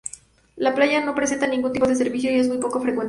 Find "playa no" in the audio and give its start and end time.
0.73-1.13